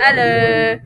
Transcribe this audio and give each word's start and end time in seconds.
Hello. 0.00 0.80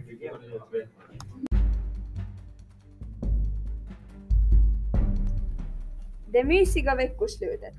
Det 6.26 6.45
mysiga 6.45 6.94
veckoslutet. 6.94 7.74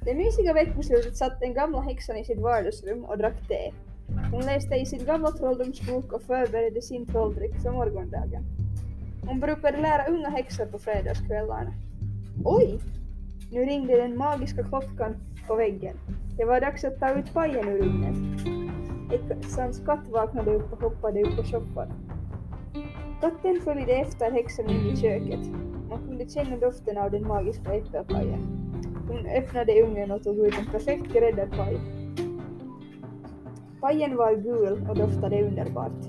Det 0.00 0.14
mysiga 0.14 0.52
veckoslutet 0.52 1.16
satt 1.16 1.40
den 1.40 1.54
gamla 1.54 1.80
häxan 1.80 2.16
i 2.16 2.24
sitt 2.24 2.40
vardagsrum 2.40 3.04
och 3.04 3.18
drack 3.18 3.48
te. 3.48 3.72
Hon 4.32 4.42
läste 4.42 4.74
i 4.74 4.86
sin 4.86 5.04
gamla 5.04 5.30
trolldomsbok 5.30 6.12
och 6.12 6.22
förberedde 6.22 6.82
sin 6.82 7.06
trolldryck 7.06 7.62
för 7.62 7.70
morgondagen. 7.70 8.44
Hon 9.26 9.40
brukade 9.40 9.80
lära 9.80 10.06
unga 10.06 10.28
häxor 10.28 10.66
på 10.66 10.78
fredagskvällarna. 10.78 11.72
Oj, 12.44 12.78
Nu 13.50 13.64
ringde 13.64 13.96
den 13.96 14.16
magiska 14.16 14.62
klockan 14.62 15.16
på 15.46 15.54
väggen. 15.54 15.96
Det 16.36 16.44
var 16.44 16.60
dags 16.60 16.84
att 16.84 17.00
ta 17.00 17.10
ut 17.10 17.34
pajen 17.34 17.68
ur 17.68 17.78
ugnen. 17.78 18.38
Häxans 19.10 19.82
katt 19.86 20.08
vaknade 20.08 20.54
upp 20.54 20.72
och 20.72 20.82
hoppade 20.82 21.22
upp 21.22 21.36
på 21.36 21.42
soffan. 21.42 21.92
Katten 23.20 23.60
följde 23.60 23.92
efter 23.92 24.30
häxan 24.30 24.70
in 24.70 24.86
i 24.86 24.96
köket. 24.96 25.40
Man 25.88 25.98
kunde 26.08 26.28
känna 26.28 26.56
doften 26.56 26.98
av 26.98 27.10
den 27.10 27.28
magiska 27.28 27.74
äppelpajen. 27.74 28.46
Hon 29.08 29.26
öppnade 29.26 29.82
ugnen 29.82 30.10
och 30.10 30.22
tog 30.22 30.38
ut 30.38 30.58
en 30.58 30.66
perfekt 30.66 31.12
gräddad 31.12 31.50
paj. 31.50 31.80
Pajen 33.80 34.16
var 34.16 34.34
gul 34.34 34.86
och 34.88 34.96
doftade 34.96 35.42
underbart. 35.42 36.06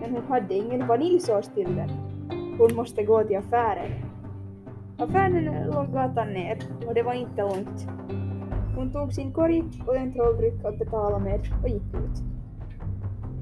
Men 0.00 0.10
hon 0.10 0.24
hade 0.28 0.54
ingen 0.54 0.86
vaniljsås 0.86 1.54
till 1.54 1.76
den. 1.76 1.90
Hon 2.58 2.74
måste 2.74 3.02
gå 3.02 3.24
till 3.24 3.36
affären 3.36 4.03
Affären 5.04 5.70
låg 5.72 5.92
gatan 5.92 6.32
ner 6.32 6.58
och 6.86 6.94
det 6.94 7.02
var 7.02 7.14
inte 7.14 7.42
långt. 7.42 7.88
Hon 8.76 8.92
tog 8.92 9.12
sin 9.12 9.32
korg 9.32 9.64
och 9.86 9.96
en 9.96 10.12
trolldryck 10.12 10.64
att 10.64 10.78
betala 10.78 11.18
med 11.18 11.40
och 11.62 11.68
gick 11.68 11.94
ut. 11.94 12.22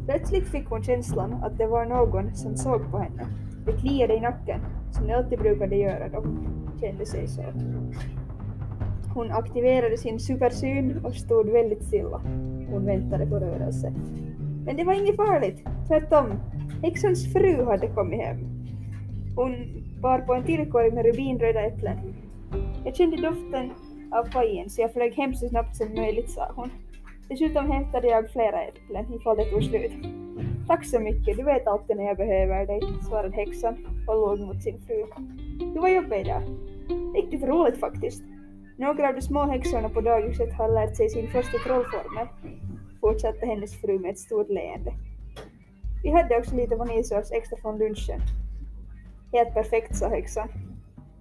Plötsligt 0.07 0.49
fick 0.49 0.69
hon 0.69 0.83
känslan 0.83 1.33
att 1.33 1.59
det 1.59 1.67
var 1.67 1.85
någon 1.85 2.35
som 2.35 2.57
såg 2.57 2.91
på 2.91 2.99
henne. 2.99 3.27
Det 3.67 3.73
kliade 3.73 4.15
i 4.15 4.21
nacken, 4.21 4.61
som 4.91 5.07
det 5.07 5.17
alltid 5.17 5.39
brukade 5.39 5.77
göra 5.77 6.09
då 6.09 6.19
hon 6.19 6.71
kände 6.81 7.07
sig 7.07 7.29
så. 7.29 7.43
Hon 9.15 9.31
aktiverade 9.31 9.97
sin 9.97 10.21
supersyn 10.21 11.05
och 11.05 11.15
stod 11.15 11.49
väldigt 11.51 11.85
stilla. 11.85 12.21
Hon 12.71 12.87
väntade 12.87 13.27
på 13.27 13.39
rörelse. 13.39 13.93
Men 14.65 14.77
det 14.77 14.85
var 14.85 14.93
inget 14.93 15.17
farligt, 15.17 15.65
tvärtom. 15.89 16.27
Häxans 16.83 17.33
fru 17.33 17.65
hade 17.65 17.87
kommit 17.87 18.21
hem. 18.21 18.39
Hon 19.37 19.83
bar 20.03 20.19
på 20.19 20.35
en 20.35 20.45
tillkorg 20.45 20.91
med 20.91 21.05
rubinröda 21.05 21.61
äpplen. 21.61 21.99
Jag 22.85 22.97
kände 22.97 23.17
doften 23.17 23.71
av 24.11 24.33
pajen 24.33 24.71
så 24.71 24.81
jag 24.81 24.93
flög 24.93 25.15
hem 25.15 25.35
så 25.35 25.49
snabbt 25.49 25.77
som 25.77 25.95
möjligt, 25.95 26.31
sa 26.31 26.53
hon. 26.57 26.71
Dessutom 27.29 27.71
hämtade 27.71 28.07
jag 28.07 28.31
flera 28.31 28.63
äpplen 28.63 29.15
ifall 29.15 29.37
det 29.37 29.45
tog 29.45 29.65
slut. 29.65 29.93
Tack 30.69 30.85
så 30.85 31.01
mycket, 31.01 31.37
du 31.37 31.43
vet 31.43 31.67
alltid 31.67 31.97
när 31.97 32.05
jag 32.05 32.17
behöver 32.17 32.67
dig, 32.67 32.81
svarade 33.09 33.37
häxan 33.37 33.77
och 34.09 34.15
låg 34.15 34.41
mot 34.41 34.63
sin 34.63 34.81
fru. 34.81 35.05
Du 35.75 35.81
var 35.81 35.89
jobbig 35.89 36.21
idag. 36.21 36.43
Riktigt 37.15 37.43
roligt 37.43 37.81
faktiskt. 37.81 38.23
Några 38.79 39.09
av 39.09 39.15
de 39.15 39.23
små 39.23 39.45
häxorna 39.45 39.89
på 39.89 40.01
dagiset 40.01 40.53
har 40.53 40.69
lärt 40.69 40.97
sig 40.97 41.09
sin 41.11 41.29
första 41.29 41.59
trollformel, 41.59 42.27
fortsatte 43.01 43.47
hennes 43.47 43.81
fru 43.81 43.99
med 43.99 44.11
ett 44.11 44.19
stort 44.19 44.49
leende. 44.49 44.93
Vi 46.03 46.11
hade 46.11 46.39
också 46.39 46.57
lite 46.57 46.77
vaniljsås 46.77 47.33
extra 47.33 47.57
från 47.57 47.79
lunchen 47.79 48.21
helt 49.33 49.55
perfekt 49.55 49.97
så 49.97 50.09
häxan. 50.09 50.49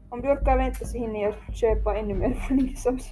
Om 0.10 0.22
du 0.22 0.32
orkar 0.32 0.58
vänta 0.58 0.86
så 0.86 0.98
hinner 0.98 1.22
jag 1.22 1.34
köpa 1.54 1.98
ännu 1.98 2.14
mer 2.14 2.48
vaniljesås. 2.50 3.12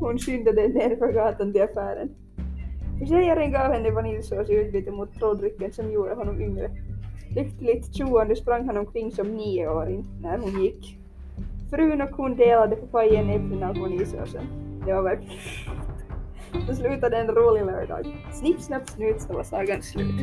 Hon 0.00 0.18
skyndade 0.18 0.68
ner 0.68 0.96
för 0.96 1.12
gatan 1.12 1.52
till 1.52 1.62
affären. 1.62 2.10
Försäljaren 2.98 3.52
gav 3.52 3.72
henne 3.72 3.90
vaniljsås 3.90 4.50
i 4.50 4.54
utbyte 4.54 4.90
mot 4.90 5.14
trolldrycken 5.14 5.72
som 5.72 5.92
gjorde 5.92 6.14
honom 6.14 6.40
yngre. 6.40 6.70
Lyckligt 7.30 7.94
tjoande 7.94 8.36
sprang 8.36 8.66
han 8.66 8.76
omkring 8.76 9.12
som 9.12 9.36
nioåring 9.36 10.04
när 10.22 10.38
hon 10.38 10.62
gick. 10.62 10.98
Frun 11.70 12.02
och 12.02 12.10
hon 12.10 12.36
delade 12.36 12.76
på 12.76 12.86
pajen 12.86 13.30
äpplen 13.30 13.62
av 13.62 13.76
vaniljsåsen. 13.76 14.44
Det 14.86 14.92
var 14.92 15.02
verkligen... 15.02 15.38
Det 16.68 16.74
slutade 16.74 17.16
en 17.16 17.28
rolig 17.28 17.66
lördag. 17.66 18.06
Snipp, 18.32 18.60
snapp, 18.60 18.88
snut, 18.88 19.20
så 19.20 19.32
var 19.32 19.42
sagan 19.42 19.82
slut. 19.82 20.14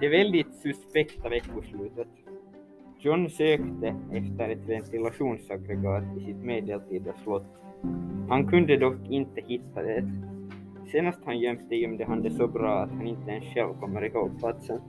det 0.00 0.06
är 0.06 0.10
väldigt 0.10 0.54
suspekta 0.54 1.28
veckoslutet. 1.28 2.08
John 2.98 3.30
sökte 3.30 3.96
efter 4.12 4.48
ett 4.48 4.68
ventilationsaggregat 4.68 6.02
i 6.18 6.24
sitt 6.24 6.36
medeltida 6.36 7.12
slott. 7.24 7.46
Han 8.28 8.48
kunde 8.48 8.76
dock 8.76 9.10
inte 9.10 9.40
hitta 9.40 9.82
det. 9.82 10.10
Senast 10.92 11.20
han 11.24 11.38
gömde 11.38 11.76
gömde 11.76 12.04
han 12.04 12.22
det 12.22 12.30
så 12.30 12.46
bra 12.46 12.78
att 12.78 12.90
han 12.90 13.06
inte 13.06 13.30
ens 13.30 13.54
själv 13.54 13.80
kommer 13.80 14.04
ihåg 14.04 14.38
platsen. 14.38 14.80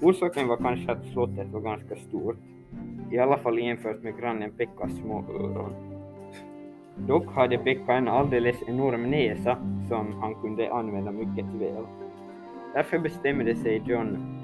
Orsaken 0.00 0.48
var 0.48 0.56
kanske 0.56 0.92
att 0.92 1.06
slottet 1.06 1.48
var 1.48 1.60
ganska 1.60 1.96
stort, 1.96 2.36
i 3.12 3.18
alla 3.18 3.38
fall 3.38 3.58
jämfört 3.58 4.02
med 4.02 4.18
grannen 4.20 4.50
Pekkas 4.50 4.96
små 4.96 5.24
öron. 5.28 5.72
Dock 7.06 7.26
hade 7.26 7.58
Pekka 7.58 7.92
en 7.92 8.08
alldeles 8.08 8.62
enorm 8.68 9.10
näsa 9.10 9.58
som 9.88 10.12
han 10.12 10.34
kunde 10.34 10.72
använda 10.72 11.10
mycket 11.12 11.44
väl. 11.44 11.84
Därför 12.74 12.98
bestämde 12.98 13.56
sig 13.56 13.82
John 13.86 14.34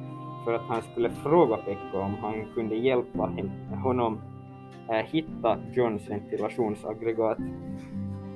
för 0.44 0.54
att 0.54 0.68
han 0.68 0.82
skulle 0.82 1.10
fråga 1.10 1.56
Pekka 1.56 1.98
om 1.98 2.14
han 2.14 2.46
kunde 2.54 2.74
hjälpa 2.74 3.32
honom 3.82 4.20
hitta 5.04 5.58
Johns 5.72 6.10
ventilationsaggregat. 6.10 7.38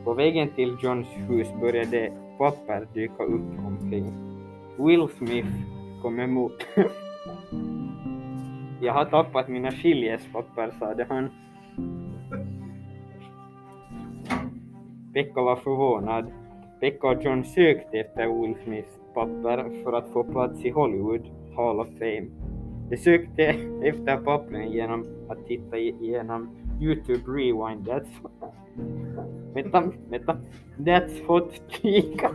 På 0.04 0.14
vägen 0.14 0.48
till 0.48 0.76
Johns 0.82 1.08
hus 1.08 1.48
började 1.60 2.12
papper 2.38 2.86
dyka 2.94 3.22
upp 3.24 3.58
omkring. 3.66 4.12
Will 4.78 5.08
Smith 5.08 5.48
kom 6.02 6.20
emot. 6.20 6.66
Jag 8.80 8.92
har 8.92 9.04
tappat 9.04 9.48
mina 9.48 9.70
skiljespapper, 9.70 10.70
sade 10.78 11.06
han. 11.08 11.30
Pekka 15.14 15.42
var 15.42 15.56
förvånad. 15.56 16.32
Pekka 16.80 17.08
och 17.08 17.24
John 17.24 17.44
sökte 17.44 17.98
efter 17.98 18.26
Will 18.26 18.56
Smiths 18.64 18.97
papper 19.18 19.82
för 19.84 19.92
att 19.92 20.08
få 20.08 20.24
plats 20.24 20.64
i 20.64 20.70
Hollywood 20.70 21.30
Hall 21.56 21.80
of 21.80 21.88
Fame. 21.88 22.26
De 22.90 22.96
sökte 22.96 23.42
efter 23.82 24.16
pappren 24.16 24.72
genom 24.72 25.04
att 25.28 25.46
titta 25.46 25.78
igenom 25.78 26.48
YouTube 26.80 27.32
Rewindet. 27.32 28.06
Vänta, 29.54 29.92
vänta. 30.10 30.36
That's 30.78 31.26
what 31.26 31.60
kika. 31.68 32.30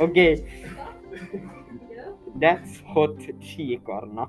Okej. 0.00 0.44
That's 2.34 2.84
hot 2.94 3.18
kikarna. 3.40 4.28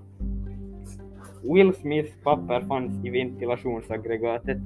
Will 1.44 1.74
Smiths 1.74 2.14
papper 2.24 2.62
fanns 2.62 3.06
i 3.06 3.10
ventilationsaggregatet. 3.10 4.58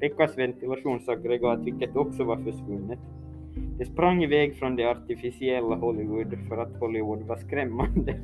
Pekkas 0.00 0.38
ventilationsaggregat, 0.38 1.60
vilket 1.60 1.96
också 1.96 2.24
var 2.24 2.36
försvunnet. 2.36 2.98
De 3.78 3.84
sprang 3.84 4.22
iväg 4.22 4.56
från 4.56 4.76
det 4.76 4.84
artificiella 4.84 5.76
Hollywood 5.76 6.38
för 6.48 6.56
att 6.56 6.80
Hollywood 6.80 7.22
var 7.22 7.36
skrämmande. 7.36 8.14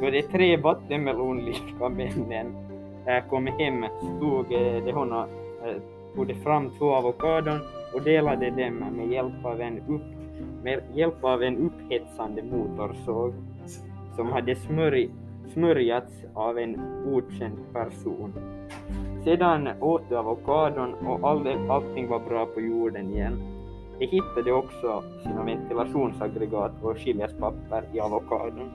Då 0.00 0.10
de 0.10 0.22
tre 0.22 0.56
vattenmelonlika 0.56 1.88
männen 1.88 2.46
kom 3.30 3.46
hem 3.46 3.84
stod 4.16 4.48
de 4.84 4.92
honom 4.92 5.28
tog 6.14 6.36
fram 6.36 6.70
två 6.78 6.94
avokadon 6.94 7.58
och 7.94 8.02
delade 8.02 8.50
dem 8.50 8.74
med 8.96 9.12
hjälp 9.12 9.44
av 9.44 9.60
en 9.60 9.78
upp 9.78 10.02
med 10.62 10.82
hjälp 10.94 11.24
av 11.24 11.42
en 11.42 11.56
upphetsande 11.56 12.42
motorsåg 12.42 13.34
som 14.16 14.26
hade 14.26 14.56
smörj, 14.56 15.10
smörjats 15.52 16.24
av 16.34 16.58
en 16.58 16.80
okänd 17.06 17.58
person. 17.72 18.59
Sedan 19.24 19.68
åt 19.80 20.02
jag 20.08 20.18
avokadon 20.18 20.94
och 20.94 21.28
all, 21.28 21.70
allting 21.70 22.08
var 22.08 22.18
bra 22.18 22.46
på 22.46 22.60
jorden 22.60 23.10
igen. 23.10 23.42
De 23.98 24.06
hittade 24.06 24.52
också 24.52 25.02
sina 25.22 25.44
ventilationsaggregat 25.44 26.72
och 26.82 26.98
chiliaspapper 26.98 27.84
i 27.92 28.00
avokadon. 28.00 28.70